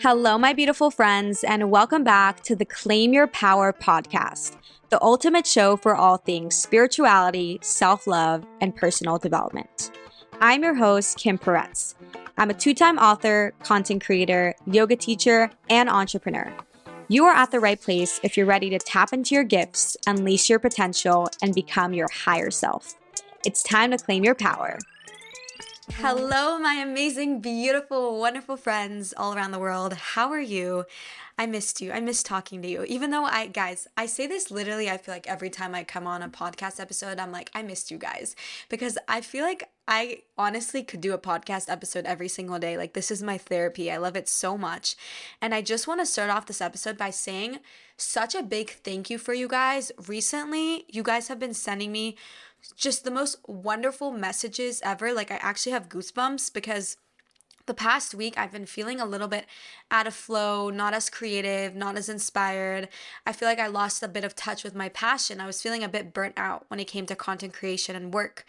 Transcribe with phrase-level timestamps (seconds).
[0.00, 4.56] Hello, my beautiful friends, and welcome back to the Claim Your Power podcast,
[4.90, 9.92] the ultimate show for all things spirituality, self love, and personal development.
[10.40, 11.94] I'm your host, Kim Peretz.
[12.36, 16.52] I'm a two time author, content creator, yoga teacher, and entrepreneur.
[17.06, 20.50] You are at the right place if you're ready to tap into your gifts, unleash
[20.50, 22.94] your potential, and become your higher self.
[23.46, 24.76] It's time to claim your power.
[25.92, 29.92] Hello, my amazing, beautiful, wonderful friends all around the world.
[29.92, 30.86] How are you?
[31.38, 31.92] I missed you.
[31.92, 32.84] I miss talking to you.
[32.84, 36.06] Even though I, guys, I say this literally, I feel like every time I come
[36.06, 38.34] on a podcast episode, I'm like, I missed you guys.
[38.70, 42.78] Because I feel like I honestly could do a podcast episode every single day.
[42.78, 43.90] Like, this is my therapy.
[43.90, 44.96] I love it so much.
[45.42, 47.58] And I just want to start off this episode by saying
[47.98, 49.92] such a big thank you for you guys.
[50.08, 52.16] Recently, you guys have been sending me
[52.76, 55.12] just the most wonderful messages ever.
[55.12, 56.96] Like, I actually have goosebumps because
[57.66, 59.46] the past week I've been feeling a little bit
[59.90, 62.88] out of flow, not as creative, not as inspired.
[63.26, 65.40] I feel like I lost a bit of touch with my passion.
[65.40, 68.44] I was feeling a bit burnt out when it came to content creation and work.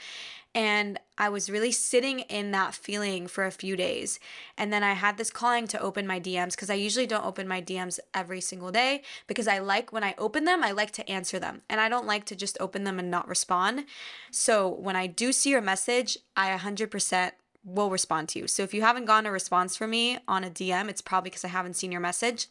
[0.54, 4.22] And I was really sitting in that feeling for a few days.
[4.58, 7.46] And then I had this calling to open my DMs because I usually don't open
[7.46, 11.10] my DMs every single day because I like when I open them, I like to
[11.10, 11.62] answer them.
[11.70, 13.84] And I don't like to just open them and not respond.
[14.32, 17.32] So when I do see your message, I 100%
[17.66, 18.48] will respond to you.
[18.48, 21.44] So if you haven't gotten a response from me on a DM, it's probably because
[21.44, 22.48] I haven't seen your message.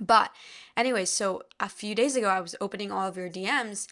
[0.00, 0.32] But
[0.76, 3.86] anyway, so a few days ago, I was opening all of your DMs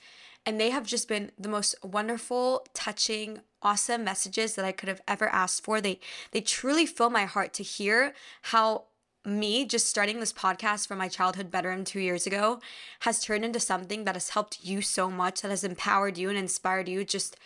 [0.45, 5.03] and they have just been the most wonderful, touching, awesome messages that I could have
[5.07, 5.81] ever asked for.
[5.81, 6.01] They
[6.33, 8.85] they truly fill my heart to hear how
[9.25, 12.59] me just starting this podcast from my childhood bedroom two years ago
[13.01, 16.39] has turned into something that has helped you so much, that has empowered you and
[16.39, 17.05] inspired you.
[17.05, 17.37] Just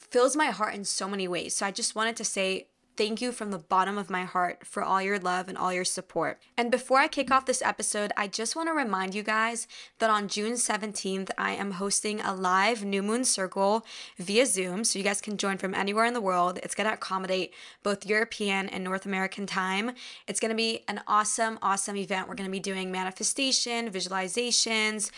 [0.00, 1.54] fills my heart in so many ways.
[1.54, 2.66] So I just wanted to say
[3.00, 5.86] Thank you from the bottom of my heart for all your love and all your
[5.86, 6.38] support.
[6.58, 9.66] And before I kick off this episode, I just want to remind you guys
[10.00, 13.86] that on June 17th, I am hosting a live New Moon Circle
[14.18, 14.84] via Zoom.
[14.84, 16.58] So you guys can join from anywhere in the world.
[16.62, 19.92] It's going to accommodate both European and North American time.
[20.26, 22.28] It's going to be an awesome, awesome event.
[22.28, 25.10] We're going to be doing manifestation, visualizations,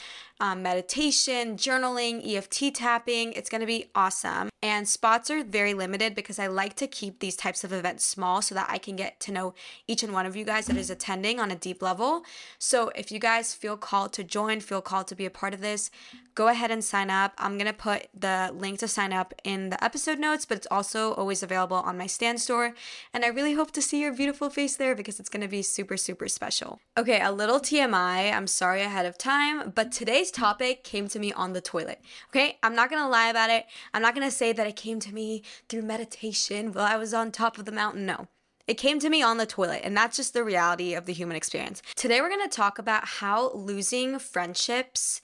[0.43, 3.33] um, meditation, journaling, EFT tapping.
[3.33, 4.49] It's going to be awesome.
[4.61, 8.43] And spots are very limited because I like to keep these types of events small
[8.43, 9.55] so that I can get to know
[9.87, 12.25] each and one of you guys that is attending on a deep level.
[12.59, 15.61] So if you guys feel called to join, feel called to be a part of
[15.61, 15.93] this,
[16.35, 17.33] go ahead and sign up.
[17.39, 20.67] I'm going to put the link to sign up in the episode notes, but it's
[20.71, 22.75] also always available on my Stan Store.
[23.13, 25.63] And I really hope to see your beautiful face there because it's going to be
[25.63, 26.81] super, super special.
[26.97, 28.33] Okay, a little TMI.
[28.33, 32.01] I'm sorry ahead of time, but today's topic came to me on the toilet.
[32.31, 33.67] Okay, I'm not going to lie about it.
[33.93, 37.13] I'm not going to say that it came to me through meditation while I was
[37.15, 38.07] on top of the mountain.
[38.07, 38.29] No.
[38.69, 41.37] It came to me on the toilet, and that's just the reality of the human
[41.37, 41.83] experience.
[41.97, 45.21] Today, we're gonna talk about how losing friendships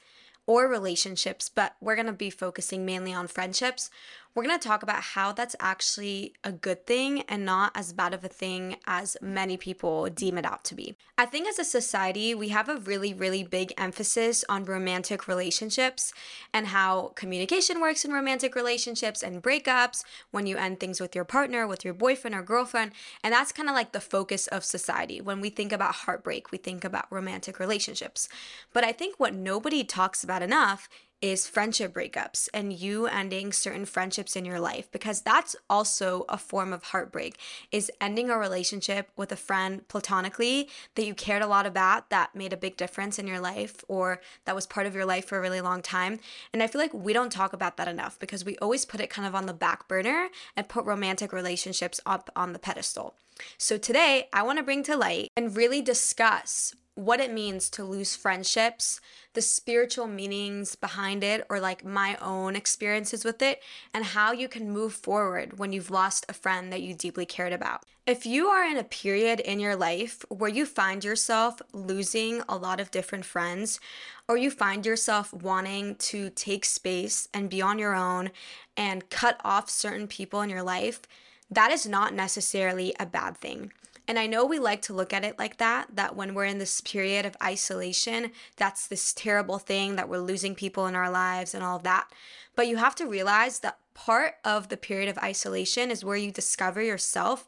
[0.48, 3.90] or relationships, but we're going to be focusing mainly on friendships.
[4.34, 8.14] We're going to talk about how that's actually a good thing and not as bad
[8.14, 10.96] of a thing as many people deem it out to be.
[11.16, 16.12] I think as a society, we have a really, really big emphasis on romantic relationships
[16.54, 21.24] and how communication works in romantic relationships and breakups when you end things with your
[21.24, 22.92] partner, with your boyfriend or girlfriend.
[23.24, 25.20] And that's kind of like the focus of society.
[25.20, 28.28] When we think about heartbreak, we think about romantic relationships.
[28.72, 30.88] But I think what nobody talks about enough
[31.20, 36.38] is friendship breakups and you ending certain friendships in your life because that's also a
[36.38, 37.36] form of heartbreak
[37.72, 42.34] is ending a relationship with a friend platonically that you cared a lot about that
[42.34, 45.38] made a big difference in your life or that was part of your life for
[45.38, 46.20] a really long time.
[46.52, 49.10] And i feel like we don't talk about that enough because we always put it
[49.10, 53.14] kind of on the back burner and put romantic relationships up on the pedestal
[53.56, 57.84] so today i want to bring to light and really discuss what it means to
[57.84, 59.00] lose friendships,
[59.34, 63.62] the spiritual meanings behind it, or like my own experiences with it,
[63.94, 67.52] and how you can move forward when you've lost a friend that you deeply cared
[67.52, 67.84] about.
[68.04, 72.56] If you are in a period in your life where you find yourself losing a
[72.56, 73.78] lot of different friends,
[74.26, 78.32] or you find yourself wanting to take space and be on your own
[78.76, 81.02] and cut off certain people in your life,
[81.50, 83.72] that is not necessarily a bad thing.
[84.06, 86.58] And I know we like to look at it like that, that when we're in
[86.58, 91.54] this period of isolation, that's this terrible thing that we're losing people in our lives
[91.54, 92.08] and all of that.
[92.56, 96.30] But you have to realize that part of the period of isolation is where you
[96.32, 97.46] discover yourself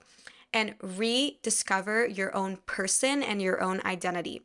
[0.53, 4.43] and rediscover your own person and your own identity.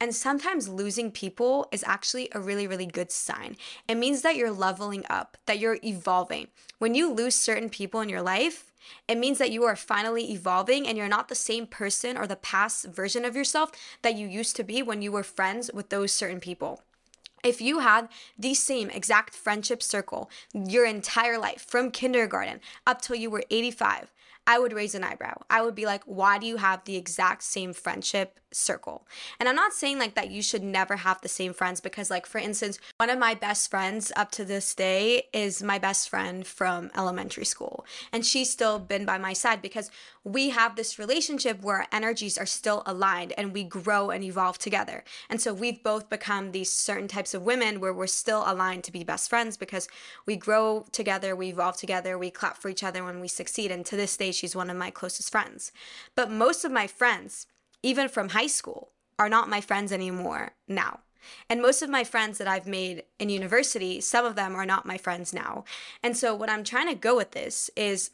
[0.00, 3.56] And sometimes losing people is actually a really, really good sign.
[3.86, 6.48] It means that you're leveling up, that you're evolving.
[6.78, 8.72] When you lose certain people in your life,
[9.06, 12.36] it means that you are finally evolving and you're not the same person or the
[12.36, 13.70] past version of yourself
[14.02, 16.82] that you used to be when you were friends with those certain people.
[17.44, 18.08] If you had
[18.38, 24.12] the same exact friendship circle your entire life from kindergarten up till you were 85,
[24.46, 25.42] I would raise an eyebrow.
[25.48, 29.06] I would be like, why do you have the exact same friendship circle?
[29.38, 32.26] And I'm not saying like that you should never have the same friends because, like,
[32.26, 36.44] for instance, one of my best friends up to this day is my best friend
[36.46, 37.84] from elementary school.
[38.12, 39.90] And she's still been by my side because
[40.24, 44.58] we have this relationship where our energies are still aligned and we grow and evolve
[44.58, 45.02] together.
[45.28, 48.92] And so we've both become these certain types of women where we're still aligned to
[48.92, 49.88] be best friends because
[50.24, 53.72] we grow together, we evolve together, we clap for each other when we succeed.
[53.72, 55.72] And to this day, she's one of my closest friends.
[56.14, 57.46] But most of my friends,
[57.82, 61.00] even from high school, are not my friends anymore now.
[61.48, 64.86] And most of my friends that I've made in university, some of them are not
[64.86, 65.64] my friends now.
[66.02, 68.10] And so what I'm trying to go with this is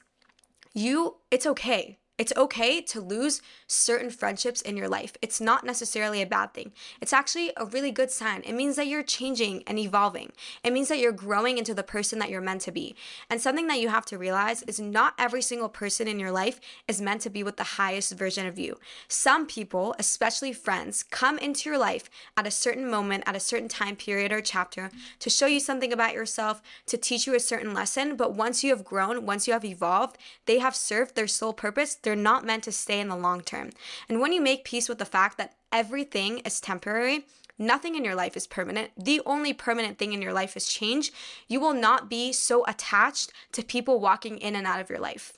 [0.79, 5.17] you it's okay it's okay to lose certain friendships in your life.
[5.23, 6.73] It's not necessarily a bad thing.
[7.01, 8.43] It's actually a really good sign.
[8.45, 10.33] It means that you're changing and evolving.
[10.65, 12.97] It means that you're growing into the person that you're meant to be.
[13.31, 16.59] And something that you have to realize is not every single person in your life
[16.89, 18.79] is meant to be with the highest version of you.
[19.07, 23.69] Some people, especially friends, come into your life at a certain moment, at a certain
[23.69, 27.73] time period or chapter to show you something about yourself, to teach you a certain
[27.73, 28.17] lesson.
[28.17, 31.95] But once you have grown, once you have evolved, they have served their sole purpose
[32.09, 33.69] they're not meant to stay in the long term.
[34.09, 37.27] And when you make peace with the fact that everything is temporary,
[37.61, 38.93] Nothing in your life is permanent.
[38.97, 41.11] The only permanent thing in your life is change.
[41.49, 45.33] You will not be so attached to people walking in and out of your life.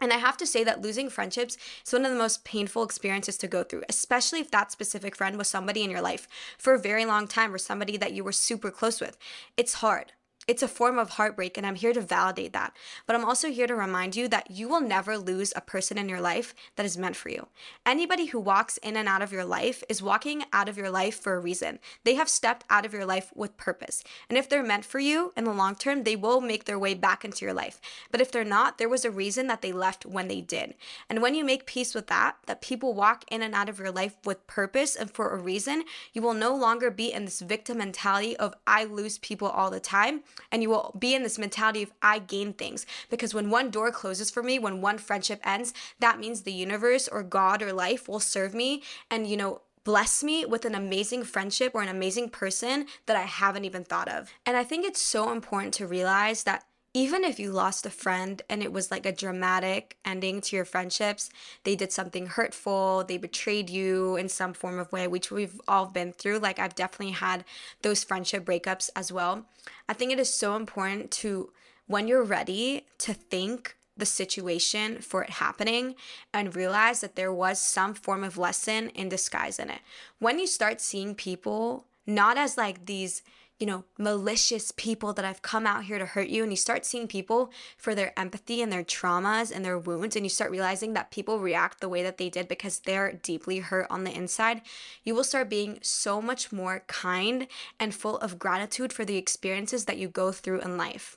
[0.00, 1.56] And I have to say that losing friendships
[1.86, 5.38] is one of the most painful experiences to go through, especially if that specific friend
[5.38, 6.26] was somebody in your life
[6.58, 9.16] for a very long time or somebody that you were super close with.
[9.56, 10.10] It's hard
[10.48, 12.76] it's a form of heartbreak, and I'm here to validate that.
[13.06, 16.08] But I'm also here to remind you that you will never lose a person in
[16.08, 17.46] your life that is meant for you.
[17.86, 21.20] Anybody who walks in and out of your life is walking out of your life
[21.20, 21.78] for a reason.
[22.02, 24.02] They have stepped out of your life with purpose.
[24.28, 26.94] And if they're meant for you in the long term, they will make their way
[26.94, 27.80] back into your life.
[28.10, 30.74] But if they're not, there was a reason that they left when they did.
[31.08, 33.92] And when you make peace with that, that people walk in and out of your
[33.92, 37.78] life with purpose and for a reason, you will no longer be in this victim
[37.78, 41.82] mentality of I lose people all the time and you will be in this mentality
[41.82, 42.86] of I gain things.
[43.10, 47.08] Because when one door closes for me, when one friendship ends, that means the universe
[47.08, 51.24] or God or life will serve me and, you know, bless me with an amazing
[51.24, 54.30] friendship or an amazing person that I haven't even thought of.
[54.46, 56.64] And I think it's so important to realize that
[56.94, 60.64] even if you lost a friend and it was like a dramatic ending to your
[60.64, 61.30] friendships,
[61.64, 65.86] they did something hurtful, they betrayed you in some form of way, which we've all
[65.86, 66.38] been through.
[66.38, 67.44] Like, I've definitely had
[67.80, 69.46] those friendship breakups as well.
[69.88, 71.50] I think it is so important to,
[71.86, 75.94] when you're ready, to think the situation for it happening
[76.32, 79.80] and realize that there was some form of lesson in disguise in it.
[80.18, 83.22] When you start seeing people not as like these
[83.62, 86.42] you know, malicious people that have come out here to hurt you.
[86.42, 90.16] And you start seeing people for their empathy and their traumas and their wounds.
[90.16, 93.60] And you start realizing that people react the way that they did because they're deeply
[93.60, 94.62] hurt on the inside.
[95.04, 97.46] You will start being so much more kind
[97.78, 101.16] and full of gratitude for the experiences that you go through in life.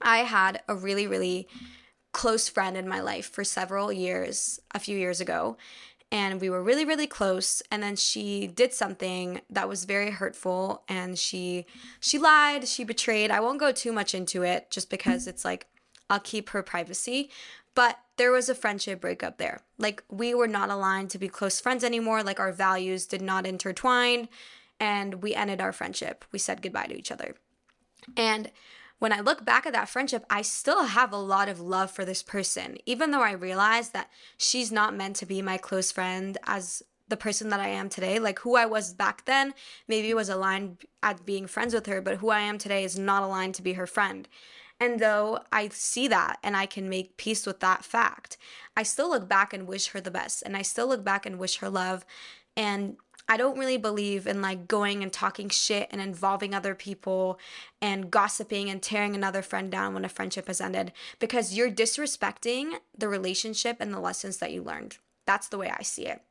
[0.00, 1.46] I had a really, really
[2.12, 5.58] close friend in my life for several years, a few years ago
[6.12, 10.82] and we were really really close and then she did something that was very hurtful
[10.88, 11.66] and she
[12.00, 13.30] she lied she betrayed.
[13.30, 15.66] I won't go too much into it just because it's like
[16.08, 17.30] i'll keep her privacy
[17.76, 19.60] but there was a friendship breakup there.
[19.78, 22.22] Like we were not aligned to be close friends anymore.
[22.22, 24.28] Like our values did not intertwine
[24.80, 26.24] and we ended our friendship.
[26.32, 27.36] We said goodbye to each other.
[28.16, 28.50] And
[28.98, 32.04] when I look back at that friendship, I still have a lot of love for
[32.04, 36.38] this person, even though I realize that she's not meant to be my close friend
[36.46, 38.18] as the person that I am today.
[38.18, 39.54] Like who I was back then,
[39.86, 43.22] maybe was aligned at being friends with her, but who I am today is not
[43.22, 44.28] aligned to be her friend.
[44.78, 48.36] And though I see that and I can make peace with that fact,
[48.76, 50.42] I still look back and wish her the best.
[50.42, 52.04] And I still look back and wish her love.
[52.56, 52.96] And
[53.28, 57.40] I don't really believe in like going and talking shit and involving other people
[57.82, 62.74] and gossiping and tearing another friend down when a friendship has ended because you're disrespecting
[62.96, 64.98] the relationship and the lessons that you learned.
[65.26, 66.22] That's the way I see it.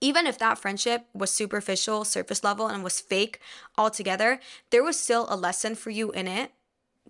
[0.00, 3.38] Even if that friendship was superficial, surface level, and was fake
[3.76, 6.52] altogether, there was still a lesson for you in it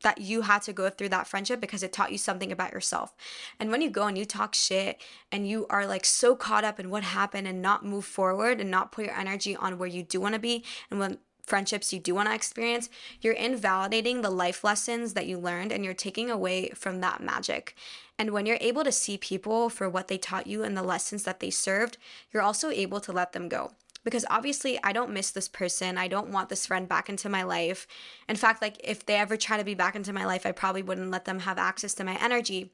[0.02, 3.14] that you had to go through that friendship because it taught you something about yourself.
[3.58, 6.80] And when you go and you talk shit and you are like so caught up
[6.80, 10.02] in what happened and not move forward and not put your energy on where you
[10.02, 11.18] do want to be and when
[11.50, 12.88] friendships you do want to experience,
[13.20, 17.74] you're invalidating the life lessons that you learned and you're taking away from that magic.
[18.16, 21.24] And when you're able to see people for what they taught you and the lessons
[21.24, 21.98] that they served,
[22.32, 23.72] you're also able to let them go
[24.04, 25.98] because obviously I don't miss this person.
[25.98, 27.86] I don't want this friend back into my life.
[28.28, 30.82] In fact, like if they ever try to be back into my life, I probably
[30.82, 32.72] wouldn't let them have access to my energy.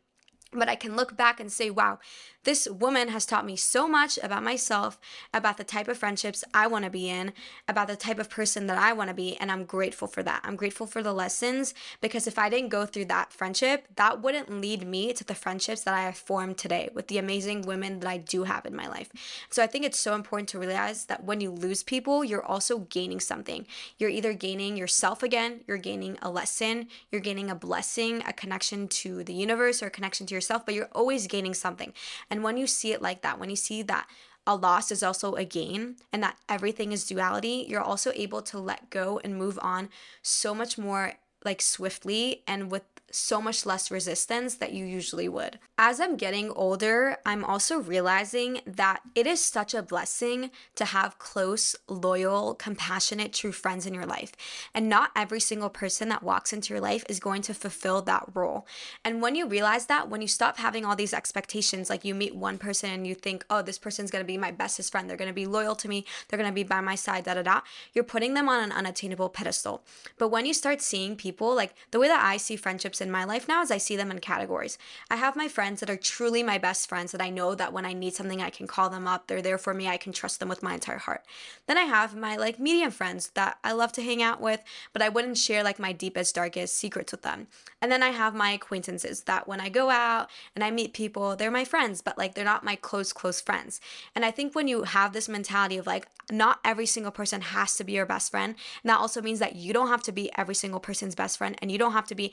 [0.52, 1.98] But I can look back and say, wow,
[2.46, 5.00] this woman has taught me so much about myself,
[5.34, 7.32] about the type of friendships I want to be in,
[7.66, 9.36] about the type of person that I want to be.
[9.36, 10.42] And I'm grateful for that.
[10.44, 14.60] I'm grateful for the lessons because if I didn't go through that friendship, that wouldn't
[14.60, 18.08] lead me to the friendships that I have formed today with the amazing women that
[18.08, 19.10] I do have in my life.
[19.50, 22.78] So I think it's so important to realize that when you lose people, you're also
[22.78, 23.66] gaining something.
[23.98, 28.86] You're either gaining yourself again, you're gaining a lesson, you're gaining a blessing, a connection
[28.86, 31.92] to the universe or a connection to yourself, but you're always gaining something.
[32.30, 34.06] And and when you see it like that, when you see that
[34.46, 38.58] a loss is also a gain and that everything is duality, you're also able to
[38.58, 39.88] let go and move on
[40.20, 41.14] so much more
[41.46, 42.82] like swiftly and with
[43.16, 45.58] so much less resistance that you usually would.
[45.78, 51.18] As I'm getting older, I'm also realizing that it is such a blessing to have
[51.18, 54.32] close, loyal, compassionate, true friends in your life.
[54.74, 58.28] And not every single person that walks into your life is going to fulfill that
[58.34, 58.66] role.
[59.04, 62.36] And when you realize that, when you stop having all these expectations, like you meet
[62.36, 65.32] one person and you think, oh, this person's gonna be my bestest friend, they're gonna
[65.32, 67.60] be loyal to me, they're gonna be by my side, da da da,
[67.94, 69.82] you're putting them on an unattainable pedestal.
[70.18, 73.24] But when you start seeing people, like the way that I see friendships in my
[73.24, 74.78] life now is I see them in categories.
[75.10, 77.84] I have my friends that are truly my best friends that I know that when
[77.84, 79.26] I need something, I can call them up.
[79.26, 79.88] They're there for me.
[79.88, 81.24] I can trust them with my entire heart.
[81.66, 85.02] Then I have my like medium friends that I love to hang out with, but
[85.02, 87.46] I wouldn't share like my deepest, darkest secrets with them.
[87.80, 91.36] And then I have my acquaintances that when I go out and I meet people,
[91.36, 93.80] they're my friends, but like they're not my close, close friends.
[94.14, 97.76] And I think when you have this mentality of like, not every single person has
[97.76, 100.30] to be your best friend, and that also means that you don't have to be
[100.36, 102.32] every single person's best friend and you don't have to be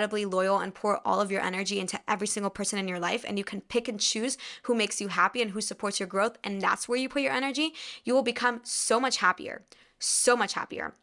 [0.00, 3.22] incredibly loyal and pour all of your energy into every single person in your life.
[3.28, 6.38] And you can pick and choose who makes you happy and who supports your growth.
[6.42, 7.74] And that's where you put your energy.
[8.04, 9.62] You will become so much happier,
[9.98, 10.94] so much happier.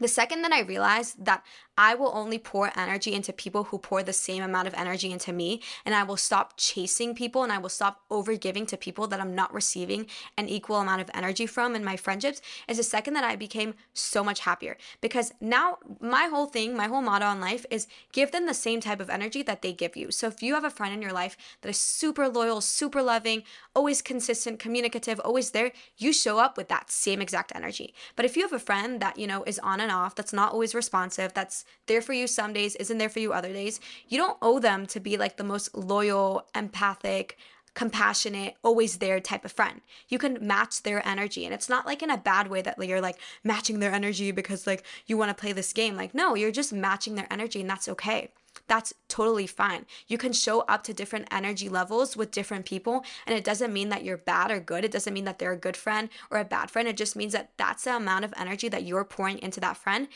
[0.00, 1.44] The second that I realized that
[1.76, 5.32] I will only pour energy into people who pour the same amount of energy into
[5.32, 5.62] me.
[5.86, 9.20] And I will stop chasing people and I will stop over giving to people that
[9.20, 12.42] I'm not receiving an equal amount of energy from in my friendships.
[12.68, 16.86] Is the second that I became so much happier because now my whole thing, my
[16.86, 19.96] whole motto in life is give them the same type of energy that they give
[19.96, 20.10] you.
[20.10, 23.42] So if you have a friend in your life that is super loyal, super loving,
[23.74, 27.94] always consistent, communicative, always there, you show up with that same exact energy.
[28.16, 30.52] But if you have a friend that, you know, is on and off, that's not
[30.52, 33.80] always responsive, that's there for you some days, isn't there for you other days.
[34.08, 37.36] You don't owe them to be like the most loyal, empathic,
[37.74, 39.80] compassionate, always there type of friend.
[40.08, 41.44] You can match their energy.
[41.44, 44.66] And it's not like in a bad way that you're like matching their energy because
[44.66, 45.96] like you want to play this game.
[45.96, 48.30] Like, no, you're just matching their energy and that's okay.
[48.66, 49.86] That's totally fine.
[50.06, 53.88] You can show up to different energy levels with different people, and it doesn't mean
[53.88, 54.84] that you're bad or good.
[54.84, 56.86] It doesn't mean that they're a good friend or a bad friend.
[56.86, 60.08] It just means that that's the amount of energy that you're pouring into that friend,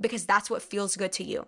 [0.00, 1.46] because that's what feels good to you.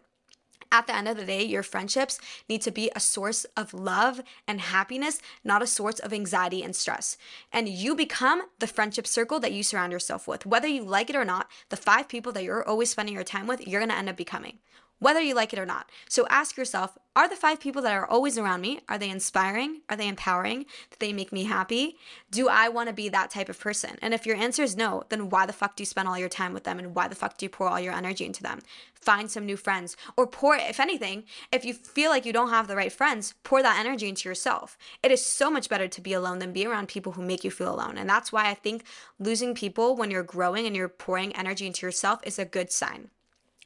[0.72, 4.20] At the end of the day, your friendships need to be a source of love
[4.48, 7.16] and happiness, not a source of anxiety and stress.
[7.52, 10.46] And you become the friendship circle that you surround yourself with.
[10.46, 13.46] Whether you like it or not, the five people that you're always spending your time
[13.46, 14.58] with, you're gonna end up becoming
[14.98, 15.90] whether you like it or not.
[16.08, 19.82] So ask yourself are the five people that are always around me, are they inspiring?
[19.88, 20.62] Are they empowering?
[20.90, 21.96] Do they make me happy?
[22.32, 23.98] Do I want to be that type of person?
[24.02, 26.28] And if your answer is no, then why the fuck do you spend all your
[26.28, 28.58] time with them and why the fuck do you pour all your energy into them?
[28.94, 31.22] Find some new friends or pour, if anything,
[31.52, 34.76] if you feel like you don't have the right friends, pour that energy into yourself.
[35.00, 37.52] It is so much better to be alone than be around people who make you
[37.52, 37.96] feel alone.
[37.96, 38.82] And that's why I think
[39.20, 43.10] losing people when you're growing and you're pouring energy into yourself is a good sign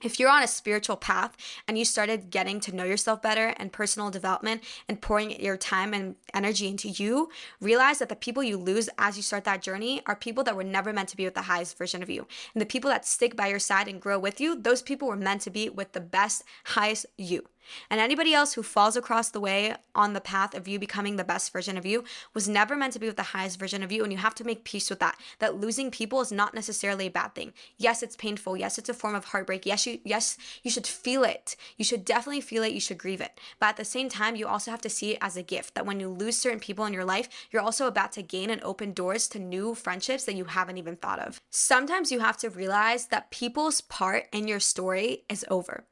[0.02, 1.36] if you're on a spiritual path
[1.66, 5.92] and you started getting to know yourself better and personal development and pouring your time
[5.92, 7.28] and energy into you,
[7.60, 10.64] realize that the people you lose as you start that journey are people that were
[10.64, 12.26] never meant to be with the highest version of you.
[12.54, 15.16] And the people that stick by your side and grow with you, those people were
[15.16, 17.44] meant to be with the best, highest you.
[17.90, 21.24] And anybody else who falls across the way on the path of you becoming the
[21.24, 24.02] best version of you was never meant to be with the highest version of you.
[24.02, 25.18] And you have to make peace with that.
[25.38, 27.52] That losing people is not necessarily a bad thing.
[27.76, 28.56] Yes, it's painful.
[28.56, 29.66] Yes, it's a form of heartbreak.
[29.66, 31.56] Yes, you yes, you should feel it.
[31.76, 32.72] You should definitely feel it.
[32.72, 33.40] You should grieve it.
[33.60, 35.86] But at the same time, you also have to see it as a gift that
[35.86, 38.92] when you lose certain people in your life, you're also about to gain and open
[38.92, 41.40] doors to new friendships that you haven't even thought of.
[41.50, 45.84] Sometimes you have to realize that people's part in your story is over.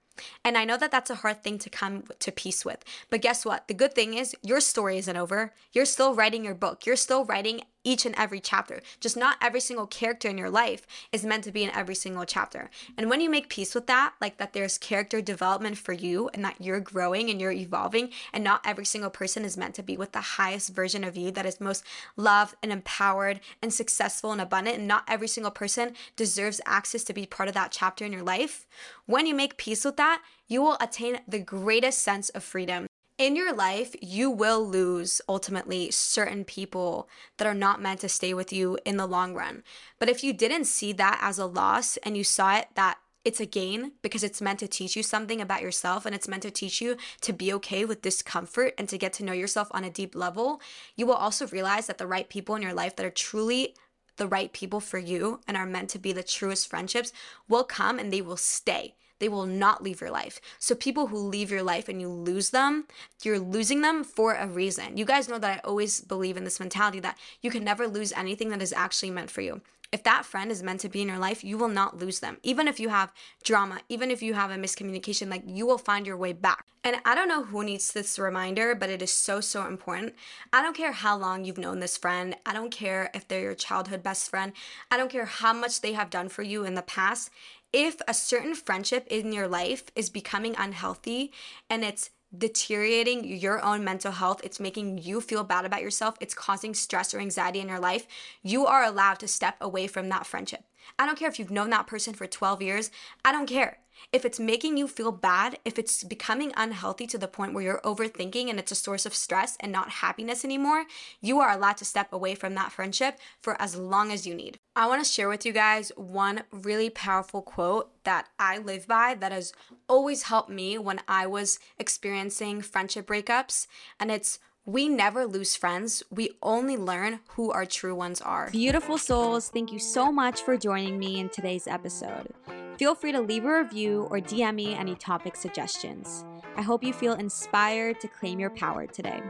[0.44, 2.84] And I know that that's a hard thing to come to peace with.
[3.10, 3.68] But guess what?
[3.68, 5.52] The good thing is your story isn't over.
[5.72, 6.86] You're still writing your book.
[6.86, 8.82] You're still writing each and every chapter.
[9.00, 12.24] Just not every single character in your life is meant to be in every single
[12.24, 12.68] chapter.
[12.98, 16.44] And when you make peace with that, like that there's character development for you and
[16.44, 19.96] that you're growing and you're evolving, and not every single person is meant to be
[19.96, 21.84] with the highest version of you that is most
[22.16, 27.14] loved and empowered and successful and abundant, and not every single person deserves access to
[27.14, 28.66] be part of that chapter in your life.
[29.06, 32.86] When you make peace with that, you will attain the greatest sense of freedom
[33.18, 37.08] in your life, you will lose ultimately certain people
[37.38, 39.62] that are not meant to stay with you in the long run.
[39.98, 43.40] But if you didn't see that as a loss and you saw it that it's
[43.40, 46.50] a gain because it's meant to teach you something about yourself and it's meant to
[46.50, 49.90] teach you to be okay with discomfort and to get to know yourself on a
[49.90, 50.60] deep level,
[50.94, 53.74] you will also realize that the right people in your life that are truly
[54.16, 57.12] the right people for you and are meant to be the truest friendships
[57.48, 58.94] will come and they will stay.
[59.18, 60.40] They will not leave your life.
[60.58, 62.86] So, people who leave your life and you lose them,
[63.22, 64.96] you're losing them for a reason.
[64.96, 68.12] You guys know that I always believe in this mentality that you can never lose
[68.12, 69.60] anything that is actually meant for you.
[69.92, 72.38] If that friend is meant to be in your life, you will not lose them.
[72.42, 73.12] Even if you have
[73.44, 76.66] drama, even if you have a miscommunication, like you will find your way back.
[76.82, 80.14] And I don't know who needs this reminder, but it is so, so important.
[80.52, 82.36] I don't care how long you've known this friend.
[82.44, 84.52] I don't care if they're your childhood best friend.
[84.90, 87.30] I don't care how much they have done for you in the past
[87.72, 91.32] if a certain friendship in your life is becoming unhealthy
[91.68, 96.34] and it's deteriorating your own mental health, it's making you feel bad about yourself, it's
[96.34, 98.06] causing stress or anxiety in your life,
[98.42, 100.64] you are allowed to step away from that friendship.
[100.98, 102.90] I don't care if you've known that person for 12 years,
[103.24, 103.78] I don't care.
[104.12, 107.80] If it's making you feel bad, if it's becoming unhealthy to the point where you're
[107.80, 110.84] overthinking and it's a source of stress and not happiness anymore,
[111.20, 114.58] you are allowed to step away from that friendship for as long as you need.
[114.78, 119.14] I want to share with you guys one really powerful quote that I live by
[119.14, 119.54] that has
[119.88, 123.68] always helped me when I was experiencing friendship breakups.
[123.98, 126.02] And it's we never lose friends.
[126.10, 128.50] We only learn who our true ones are.
[128.50, 132.34] Beautiful souls, thank you so much for joining me in today's episode.
[132.76, 136.22] Feel free to leave a review or DM me any topic suggestions.
[136.54, 139.22] I hope you feel inspired to claim your power today.